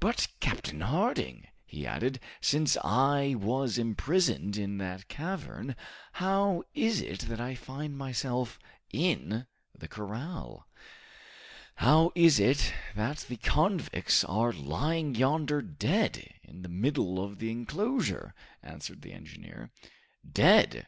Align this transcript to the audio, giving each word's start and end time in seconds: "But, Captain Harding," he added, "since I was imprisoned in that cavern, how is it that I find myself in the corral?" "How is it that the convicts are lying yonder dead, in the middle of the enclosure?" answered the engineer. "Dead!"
"But, 0.00 0.26
Captain 0.40 0.80
Harding," 0.80 1.46
he 1.64 1.86
added, 1.86 2.18
"since 2.40 2.76
I 2.82 3.36
was 3.38 3.78
imprisoned 3.78 4.56
in 4.56 4.78
that 4.78 5.06
cavern, 5.06 5.76
how 6.14 6.64
is 6.74 7.00
it 7.00 7.20
that 7.28 7.40
I 7.40 7.54
find 7.54 7.96
myself 7.96 8.58
in 8.92 9.46
the 9.72 9.86
corral?" 9.86 10.66
"How 11.76 12.10
is 12.16 12.40
it 12.40 12.74
that 12.96 13.18
the 13.28 13.36
convicts 13.36 14.24
are 14.24 14.50
lying 14.52 15.14
yonder 15.14 15.62
dead, 15.62 16.28
in 16.42 16.62
the 16.62 16.68
middle 16.68 17.22
of 17.24 17.38
the 17.38 17.52
enclosure?" 17.52 18.34
answered 18.64 19.02
the 19.02 19.12
engineer. 19.12 19.70
"Dead!" 20.28 20.76